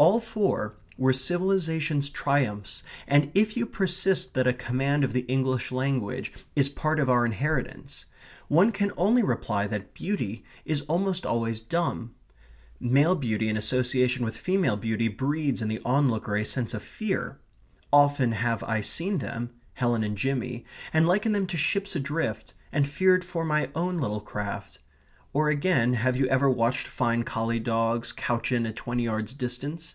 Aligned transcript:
All 0.00 0.20
four 0.20 0.76
were 0.96 1.12
civilization's 1.12 2.08
triumphs, 2.08 2.84
and 3.08 3.32
if 3.34 3.56
you 3.56 3.66
persist 3.66 4.32
that 4.34 4.46
a 4.46 4.52
command 4.52 5.02
of 5.02 5.12
the 5.12 5.22
English 5.22 5.72
language 5.72 6.32
is 6.54 6.68
part 6.68 7.00
of 7.00 7.10
our 7.10 7.26
inheritance, 7.26 8.04
one 8.46 8.70
can 8.70 8.92
only 8.96 9.24
reply 9.24 9.66
that 9.66 9.94
beauty 9.94 10.44
is 10.64 10.82
almost 10.82 11.26
always 11.26 11.60
dumb. 11.60 12.14
Male 12.78 13.16
beauty 13.16 13.48
in 13.48 13.56
association 13.56 14.24
with 14.24 14.36
female 14.36 14.76
beauty 14.76 15.08
breeds 15.08 15.60
in 15.60 15.66
the 15.66 15.82
onlooker 15.84 16.36
a 16.36 16.44
sense 16.44 16.74
of 16.74 16.82
fear. 16.84 17.40
Often 17.92 18.30
have 18.30 18.62
I 18.62 18.80
seen 18.80 19.18
them 19.18 19.50
Helen 19.74 20.04
and 20.04 20.16
Jimmy 20.16 20.64
and 20.92 21.08
likened 21.08 21.34
them 21.34 21.48
to 21.48 21.56
ships 21.56 21.96
adrift, 21.96 22.54
and 22.70 22.86
feared 22.86 23.24
for 23.24 23.44
my 23.44 23.68
own 23.74 23.98
little 23.98 24.20
craft. 24.20 24.78
Or 25.34 25.50
again, 25.50 25.92
have 25.92 26.16
you 26.16 26.26
ever 26.28 26.48
watched 26.48 26.86
fine 26.88 27.22
collie 27.22 27.60
dogs 27.60 28.12
couchant 28.12 28.66
at 28.66 28.76
twenty 28.76 29.04
yards' 29.04 29.34
distance? 29.34 29.94